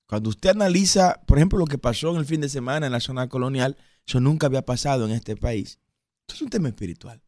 [0.07, 3.01] Cuando usted analiza, por ejemplo, lo que pasó en el fin de semana en la
[3.01, 5.79] zona colonial, eso nunca había pasado en este país.
[6.23, 7.23] Esto es un tema espiritual.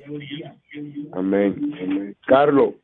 [1.14, 2.16] Amén.
[2.26, 2.76] Carlos,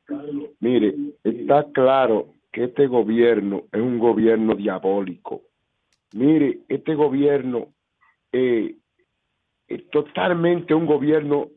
[0.59, 5.41] mire, está claro que este gobierno es un gobierno diabólico.
[6.13, 7.69] Mire, este gobierno
[8.33, 8.75] eh,
[9.67, 11.47] es totalmente un gobierno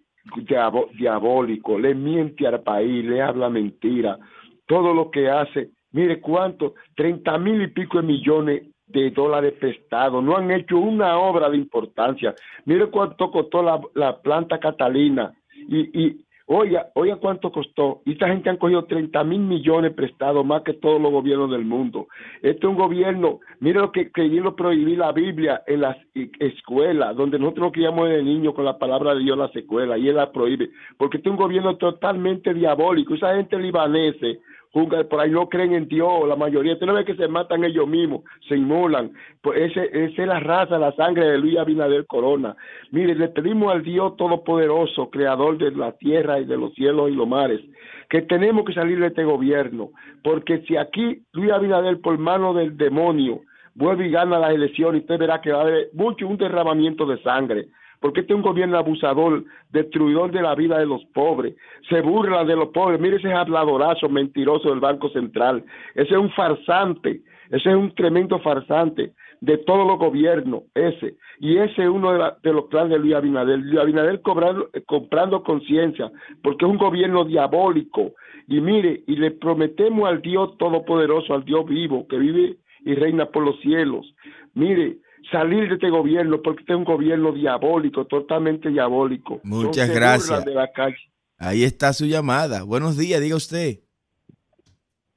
[0.96, 4.18] diabólico, le miente al país, le habla mentira,
[4.66, 10.22] todo lo que hace, mire cuánto, treinta mil y pico de millones de dólares prestados,
[10.22, 12.34] no han hecho una obra de importancia.
[12.64, 15.32] Mire cuánto costó la, la planta Catalina.
[15.68, 18.02] Y, y oiga, oiga cuánto costó.
[18.04, 21.64] Y esta gente han cogido 30 mil millones prestados, más que todos los gobiernos del
[21.64, 22.08] mundo.
[22.42, 25.96] Este es un gobierno, mire lo que querían prohibir la Biblia en las
[26.38, 30.08] escuelas, donde nosotros criamos de niños con la palabra de Dios en las escuelas, y
[30.08, 33.14] él la prohíbe, porque este es un gobierno totalmente diabólico.
[33.14, 34.40] Esa gente libanese
[34.74, 37.86] por ahí no creen en Dios, la mayoría, usted no ve que se matan ellos
[37.86, 42.56] mismos, se inmolan, pues ese, esa es la raza, la sangre de Luis Abinader Corona.
[42.90, 47.14] Mire, le pedimos al Dios Todopoderoso, Creador de la tierra y de los cielos y
[47.14, 47.60] los mares,
[48.08, 49.90] que tenemos que salir de este gobierno,
[50.24, 53.42] porque si aquí Luis Abinader por mano del demonio
[53.76, 57.22] vuelve y gana las elecciones, usted verá que va a haber mucho un derramamiento de
[57.22, 57.68] sangre
[58.04, 61.56] porque este es un gobierno abusador, destruidor de la vida de los pobres,
[61.88, 66.30] se burla de los pobres, mire ese habladorazo mentiroso del Banco Central, ese es un
[66.32, 72.12] farsante, ese es un tremendo farsante de todos los gobiernos, ese, y ese es uno
[72.42, 77.24] de, los planes de Luis Abinader, Luis Abinader cobrando, comprando conciencia, porque es un gobierno
[77.24, 78.12] diabólico,
[78.46, 83.24] y mire, y le prometemos al Dios Todopoderoso, al Dios vivo, que vive y reina
[83.24, 84.14] por los cielos,
[84.52, 84.98] mire,
[85.30, 89.40] salir de este gobierno porque este es un gobierno diabólico, totalmente diabólico.
[89.42, 90.28] Muchas gracias.
[90.28, 90.96] burlan De la calle.
[91.38, 92.62] Ahí está su llamada.
[92.62, 93.80] Buenos días, diga usted.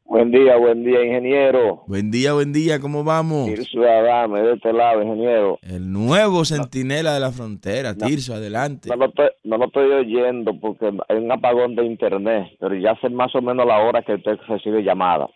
[0.09, 1.83] Buen día, buen día, ingeniero.
[1.85, 3.47] Buen día, buen día, ¿cómo vamos?
[3.47, 5.59] Tirso Adame, de este lado, ingeniero.
[5.61, 8.87] El nuevo centinela de la frontera, Tirso, adelante.
[8.89, 12.95] No lo, estoy, no lo estoy oyendo porque hay un apagón de internet, pero ya
[13.01, 15.29] sé más o menos la hora que usted recibe llamada.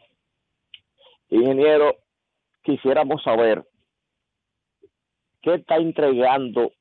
[1.30, 1.98] Ingeniero,
[2.64, 3.66] quisiéramos saber
[5.42, 6.72] qué está entregando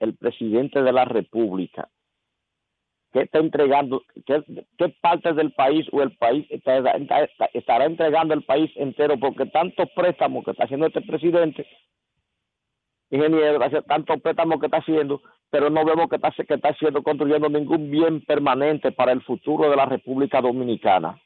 [0.00, 1.88] el presidente de la República.
[3.12, 4.02] ¿Qué está entregando?
[4.26, 4.42] ¿Qué,
[4.76, 9.18] qué parte del país o el país estará entregando el país entero?
[9.18, 11.66] Porque tantos préstamos que está haciendo este presidente
[13.10, 17.48] ingeniero, tantos préstamos que está haciendo, pero no vemos que está, que está haciendo, construyendo
[17.48, 21.20] ningún bien permanente para el futuro de la República Dominicana.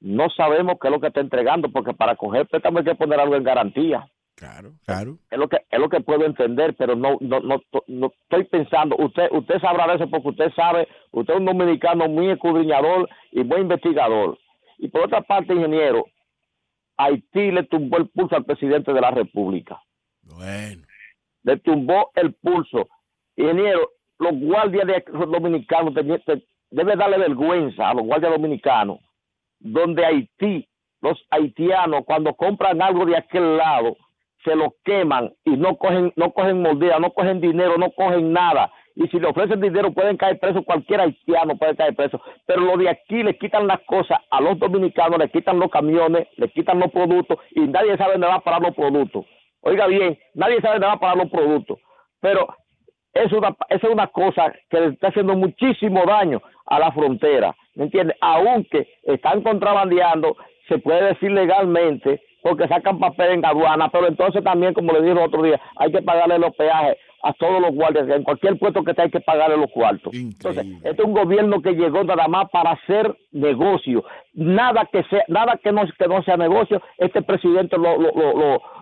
[0.00, 3.20] No sabemos qué es lo que está entregando, porque para coger préstamo hay que poner
[3.20, 4.08] algo en garantía.
[4.42, 5.18] Claro, claro.
[5.30, 8.96] Es lo que es lo que puedo entender, pero no no no, no estoy pensando.
[8.96, 13.44] Usted usted sabrá de eso porque usted sabe, usted es un dominicano muy escudriñador y
[13.44, 14.36] muy investigador.
[14.78, 16.06] Y por otra parte, ingeniero,
[16.96, 19.80] Haití le tumbó el pulso al presidente de la República
[20.22, 20.88] Bueno,
[21.44, 22.88] le tumbó el pulso.
[23.36, 28.98] Ingeniero, los guardias de, dominicanos debe darle vergüenza a los guardias dominicanos,
[29.60, 30.68] donde Haití,
[31.00, 33.96] los haitianos, cuando compran algo de aquel lado,
[34.44, 38.70] se lo queman y no cogen, no cogen mordida, no cogen dinero, no cogen nada.
[38.94, 42.20] Y si le ofrecen dinero pueden caer presos, cualquier haitiano puede caer preso.
[42.46, 46.28] Pero los de aquí le quitan las cosas a los dominicanos, le quitan los camiones,
[46.36, 49.24] le quitan los productos y nadie sabe dónde va a parar los productos.
[49.62, 51.78] Oiga bien, nadie sabe dónde va a parar los productos.
[52.20, 52.48] Pero
[53.14, 57.84] es una, es una cosa que le está haciendo muchísimo daño a la frontera, ¿me
[57.84, 58.14] entiende?
[58.20, 60.36] Aunque están contrabandeando,
[60.68, 65.12] se puede decir legalmente, porque sacan papel en aduana, pero entonces también, como le dije
[65.12, 68.82] el otro día, hay que pagarle los peajes a todos los guardias, en cualquier puesto
[68.82, 70.12] que esté hay que pagarle los cuartos.
[70.12, 74.02] Entonces, este es un gobierno que llegó nada más para hacer negocio.
[74.34, 78.12] Nada que sea, nada que no, que no sea negocio, este presidente lo, lo-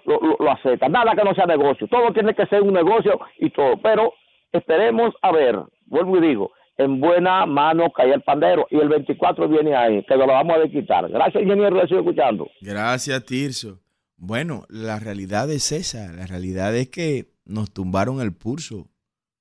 [0.06, 0.88] lo- lo acepta.
[0.88, 1.86] Nada que no sea negocio.
[1.88, 3.76] Todo tiene que ser un negocio y todo.
[3.82, 4.14] Pero
[4.52, 5.56] esperemos a ver,
[5.86, 6.50] vuelvo y digo,
[6.80, 10.56] en buena mano cae el pandero y el 24 viene ahí, que nos lo vamos
[10.64, 11.08] a quitar.
[11.10, 12.48] Gracias, ingeniero, le estoy escuchando.
[12.60, 13.80] gracias, Tirso.
[14.16, 16.12] Bueno, la realidad es esa.
[16.12, 18.86] La realidad es que nos tumbaron el pulso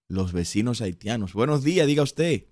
[0.10, 1.34] los vecinos haitianos.
[1.34, 2.44] Buenos días, diga usted.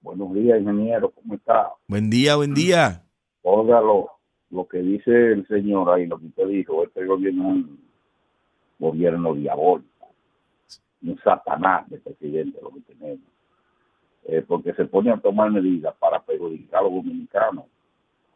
[0.00, 1.72] Buenos días, ingeniero, ¿cómo está?
[1.88, 3.02] Buen día, buen día.
[3.42, 4.10] Oiga lo,
[4.50, 7.80] lo que dice el señor ahí, lo que usted dijo, este gobierno es un
[8.78, 9.97] gobierno diabólico,
[11.02, 13.26] un satanás de presidente lo que tenemos,
[14.24, 17.64] Eh, porque se pone a tomar medidas para perjudicar a los dominicanos.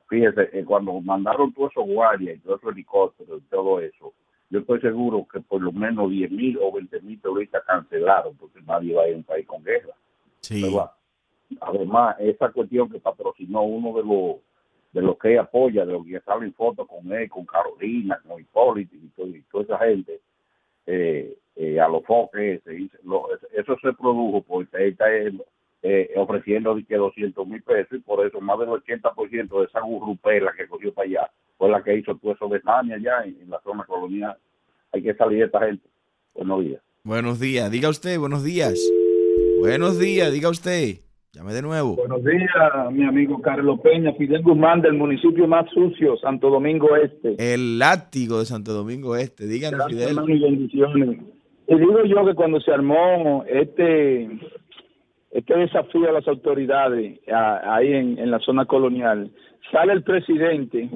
[0.08, 4.14] Fíjese, eh, cuando mandaron todos esos guardias y todos esos helicópteros y todo eso,
[4.48, 8.62] yo estoy seguro que por lo menos 10 mil o 20 mil turistas cancelaron, porque
[8.62, 9.94] nadie va a ir a un país con guerra.
[10.40, 10.92] Sí, ¿verdad?
[11.60, 14.36] Además, esa cuestión que patrocinó uno de los
[14.92, 18.94] de los que apoya, de los que salen fotos con él, con Carolina, con Hipólito
[18.94, 20.20] y toda esa gente,
[20.86, 25.04] eh, eh, a los foques, ese, y lo- eso se produjo porque está
[25.84, 30.52] eh, ofreciendo que 200 mil pesos y por eso más del 80% de esa gurrupela
[30.56, 33.60] que cogió para allá fue la que hizo todo eso de Tania allá en, la
[33.62, 34.36] zona colonial.
[34.92, 35.86] Hay que salir esta gente.
[36.34, 36.82] Buenos días.
[37.04, 37.70] buenos días.
[37.70, 38.80] Diga usted, buenos días.
[39.60, 40.96] Buenos días, diga usted.
[41.34, 41.96] Llame de nuevo.
[41.96, 47.36] Buenos días, mi amigo Carlos Peña, Fidel Guzmán del municipio más sucio, Santo Domingo Este.
[47.54, 49.46] El látigo de Santo Domingo Este.
[49.46, 50.14] Díganos, Fidel.
[50.28, 51.20] y bendiciones.
[51.68, 54.24] Y digo yo que cuando se armó este
[55.30, 59.30] este desafío a las autoridades a- ahí en, en la zona colonial,
[59.70, 60.90] sale el presidente,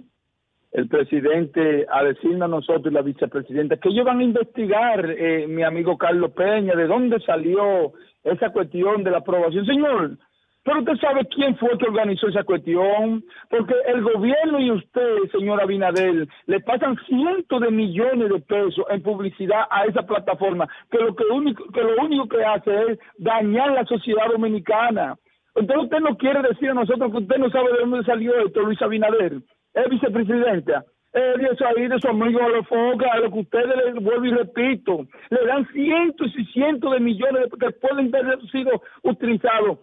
[0.76, 5.46] el presidente a decirnos a nosotros y la vicepresidenta que ellos van a investigar, eh,
[5.48, 9.64] mi amigo Carlos Peña, de dónde salió esa cuestión de la aprobación.
[9.64, 10.18] Señor,
[10.64, 15.62] pero usted sabe quién fue que organizó esa cuestión, porque el gobierno y usted, señor
[15.62, 21.16] Abinadel, le pasan cientos de millones de pesos en publicidad a esa plataforma, que lo
[21.16, 25.16] que único que lo único que hace es dañar la sociedad dominicana.
[25.54, 28.60] Entonces usted no quiere decir a nosotros que usted no sabe de dónde salió esto,
[28.60, 29.40] Luis Abinader,
[29.76, 30.84] es vicepresidenta.
[31.12, 34.04] Eh, de eso ahí, de su amigo a los focas, a lo que ustedes les
[34.04, 38.82] vuelvo y repito, le dan cientos y cientos de millones de, que pueden haber sido
[39.02, 39.78] utilizados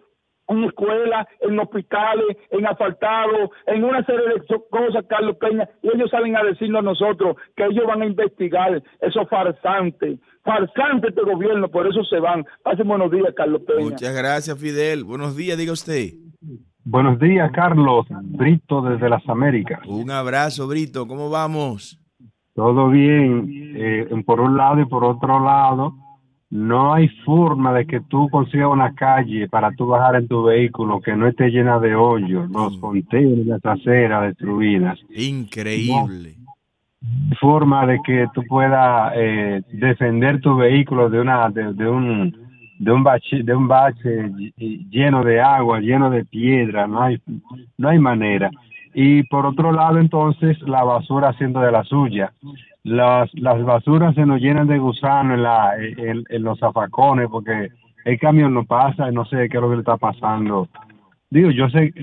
[0.49, 6.11] en escuelas, en hospitales, en asfaltados, en una serie de cosas, Carlos Peña, y ellos
[6.11, 11.67] salen a decirnos a nosotros que ellos van a investigar esos farsantes, farsantes este gobierno,
[11.69, 12.45] por eso se van.
[12.61, 13.89] Pasen buenos días, Carlos Peña.
[13.89, 15.03] Muchas gracias, Fidel.
[15.03, 16.11] Buenos días, diga usted.
[16.85, 18.05] Buenos días, Carlos.
[18.23, 19.79] Brito desde las Américas.
[19.85, 21.07] Un abrazo, Brito.
[21.07, 21.99] ¿Cómo vamos?
[22.55, 25.95] todo bien eh, por un lado y por otro lado,
[26.49, 31.01] no hay forma de que tú consigas una calle para tú bajar en tu vehículo
[31.01, 34.99] que no esté llena de hoyos, los contenedores, las aceras destruidas.
[35.09, 36.35] Increíble.
[36.37, 36.51] No
[37.01, 42.42] hay forma de que tú puedas eh, defender tu vehículo de una de, de un
[42.83, 44.29] de un bache de un bache
[44.89, 47.19] lleno de agua, lleno de piedra, no hay
[47.77, 48.49] no hay manera.
[48.93, 52.31] Y por otro lado, entonces, la basura haciendo de la suya.
[52.83, 57.69] Las, las basuras se nos llenan de gusano en, la, en, en los zafacones porque
[58.05, 60.67] el camión no pasa y no sé qué es lo que le está pasando.
[61.29, 61.93] Digo, yo sé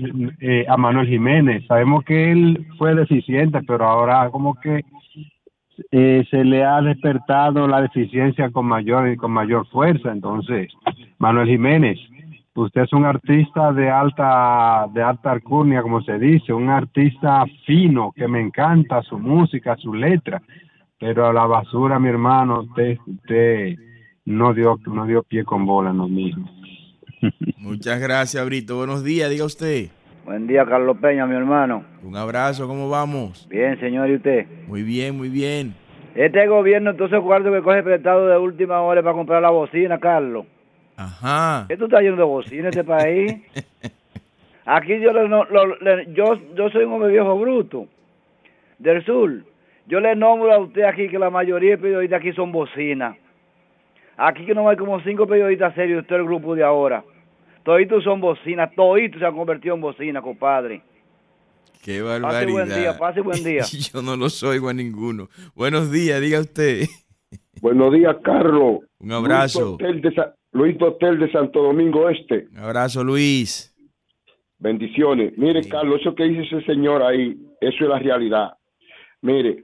[0.41, 4.83] eh, a Manuel Jiménez, sabemos que él fue deficiente, pero ahora como que
[5.91, 10.11] eh, se le ha despertado la deficiencia con mayor con mayor fuerza.
[10.11, 10.71] Entonces,
[11.17, 11.97] Manuel Jiménez,
[12.55, 18.11] usted es un artista de alta de alta alcurnia, como se dice, un artista fino
[18.15, 20.41] que me encanta su música, su letra,
[20.99, 23.75] pero a la basura, mi hermano, usted usted
[24.25, 26.49] no dio no dio pie con bola, no mismo.
[27.57, 28.77] Muchas gracias, Brito.
[28.77, 29.89] Buenos días, diga usted.
[30.31, 31.83] Buen día, Carlos Peña, mi hermano.
[32.01, 33.45] Un abrazo, ¿cómo vamos?
[33.49, 34.45] Bien, señor, ¿y usted?
[34.65, 35.73] Muy bien, muy bien.
[36.15, 40.45] Este gobierno, entonces, cuarto que coge prestado de última hora para comprar la bocina, Carlos.
[40.95, 41.65] Ajá.
[41.67, 43.41] ¿Qué tú estás yendo de bocina este país?
[44.65, 47.87] Aquí yo, le, no- lo- le- yo, yo soy un hombre viejo bruto
[48.79, 49.33] del sur.
[49.87, 53.17] Yo le nombro a usted aquí que la mayoría de periodistas aquí son bocinas.
[54.15, 57.03] Aquí que no hay como cinco periodistas serios, usted el grupo de ahora.
[57.63, 60.81] Toditos son bocinas, toditos se han convertido en bocinas, compadre.
[61.83, 62.51] Qué Pase barbaridad.
[62.51, 63.63] buen día, pase buen día.
[63.63, 65.29] Yo no los oigo a ninguno.
[65.55, 66.85] Buenos días, diga usted.
[67.61, 68.79] Buenos días, Carlos.
[68.99, 69.59] Un abrazo.
[69.59, 72.47] Luis Dotel de, Sa- Luis Dotel de Santo Domingo Este.
[72.51, 73.67] Un abrazo, Luis.
[74.59, 75.33] Bendiciones.
[75.37, 78.53] Mire, Carlos, eso que dice ese señor ahí, eso es la realidad.
[79.21, 79.63] Mire,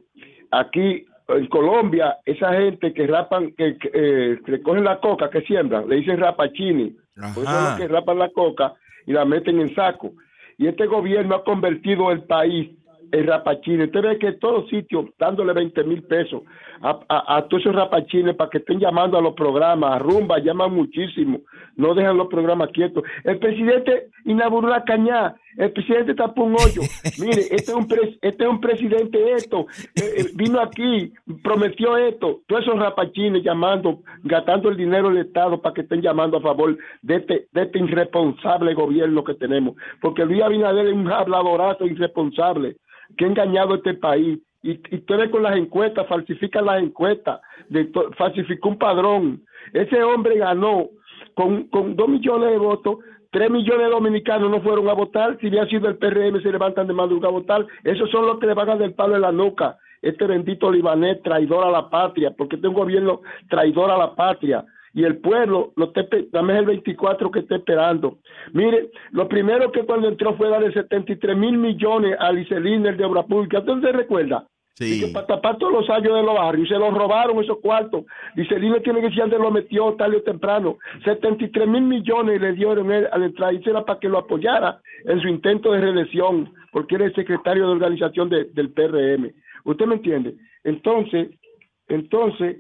[0.52, 4.38] aquí en Colombia, esa gente que rapan, que, que, eh,
[4.82, 6.96] la coca que siembran, le dicen rapachini.
[7.34, 8.74] Por eso son los que rapan la coca
[9.06, 10.14] y la meten en saco.
[10.58, 12.72] Y este gobierno ha convertido el país
[13.12, 13.88] en rapachines.
[13.88, 16.44] Usted ve que en todos sitios dándole 20 mil pesos
[16.82, 20.40] a, a- a todos esos rapachines para que estén llamando a los programas, a rumba,
[20.40, 21.40] llaman muchísimo,
[21.76, 23.04] no dejan los programas quietos.
[23.24, 26.82] El presidente inauguró la cañá, el presidente tapó un hoyo.
[27.20, 29.66] Mire, este es un, pres- este es un presidente esto,
[29.96, 31.12] eh, eh, vino aquí,
[31.44, 36.38] prometió esto, todos esos rapachines llamando, gastando el dinero del Estado para que estén llamando
[36.38, 39.76] a favor de este, de este irresponsable gobierno que tenemos.
[40.02, 42.76] Porque Luis Abinader es un habladorazo irresponsable
[43.18, 44.40] que ha engañado a este país.
[44.64, 47.40] Y, y ves con las encuestas, falsifica las encuestas,
[47.70, 49.44] de falsificó un padrón.
[49.74, 50.90] Ese hombre ganó
[51.36, 52.98] con, con dos millones de votos,
[53.32, 56.88] tres millones de dominicanos no fueron a votar, si hubiera sido el PRM se levantan
[56.88, 59.22] de madrugada a votar, esos son los que le van a dar el palo en
[59.22, 64.16] la nuca, este bendito libanés traidor a la patria, porque este gobierno traidor a la
[64.16, 64.66] patria,
[64.98, 68.18] y el pueblo, lo espe- dame el 24 que está esperando.
[68.52, 73.06] Mire, lo primero que cuando entró fue darle 73 mil millones a Licelín, el de
[73.06, 74.48] Obra Pública, ¿usted se recuerda?
[74.74, 74.96] Sí.
[74.98, 78.06] Y que para tapar todos los años de los barrios, se los robaron esos cuartos.
[78.36, 80.78] Licelino tiene que decir dónde lo metió tarde o temprano.
[81.04, 85.20] 73 mil millones le dieron él al entrar y era para que lo apoyara en
[85.22, 89.32] su intento de reelección, porque era el secretario de organización de- del PRM.
[89.64, 90.36] ¿Usted me entiende?
[90.64, 91.30] Entonces,
[91.88, 92.58] entonces,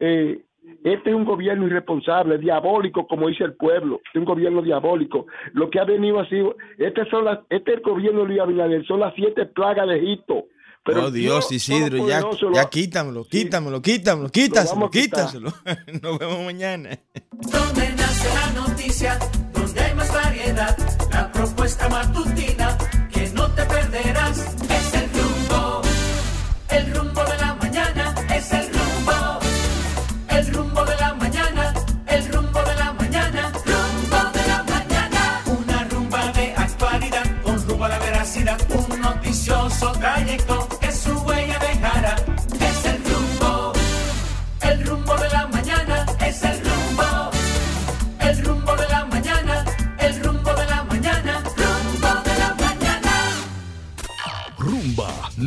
[0.00, 0.40] eh,
[0.84, 5.26] este es un gobierno irresponsable, diabólico, como dice el pueblo, es un gobierno diabólico.
[5.52, 6.36] Lo que ha venido así,
[6.78, 9.98] este, son las, este es el gobierno de Luis Abinader, son las siete plagas de
[9.98, 10.46] Egipto.
[10.82, 15.52] Pero oh, Dios, Isidro, ya, lo ya quítamelo, quítamelo, quítamelo, quítaselo, quítaselo.
[16.02, 16.98] Nos vemos mañana.
[17.30, 19.18] Donde nace la noticia,
[19.52, 20.76] donde hay más variedad,
[21.12, 22.49] la propuesta matutina